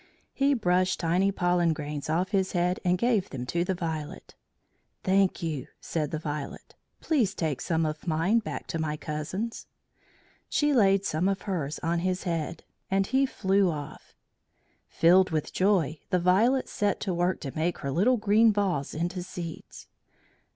He 0.33 0.55
brushed 0.55 0.99
tiny 0.99 1.31
pollen 1.31 1.73
grains 1.73 2.09
off 2.09 2.29
his 2.29 2.53
head 2.53 2.79
and 2.83 2.97
gave 2.97 3.29
them 3.29 3.45
to 3.45 3.63
the 3.63 3.75
Violet. 3.75 4.33
"Thank 5.03 5.43
you," 5.43 5.67
said 5.79 6.09
the 6.09 6.17
Violet. 6.17 6.73
"Please 7.01 7.35
take 7.35 7.61
some 7.61 7.85
of 7.85 8.07
mine 8.07 8.39
back 8.39 8.65
to 8.69 8.79
my 8.81 8.97
cousins." 8.97 9.67
She 10.49 10.73
laid 10.73 11.05
some 11.05 11.29
of 11.29 11.43
hers 11.43 11.79
on 11.83 11.99
his 11.99 12.23
head, 12.23 12.63
and 12.89 13.05
he 13.05 13.27
flew 13.27 13.69
off. 13.69 14.15
Filled 14.87 15.29
with 15.29 15.53
joy, 15.53 15.99
the 16.09 16.17
Violet 16.17 16.67
set 16.67 16.99
to 17.01 17.13
work 17.13 17.39
to 17.41 17.55
make 17.55 17.77
her 17.85 17.91
little 17.91 18.17
green 18.17 18.49
balls 18.49 18.95
into 18.95 19.21
seeds. 19.21 19.87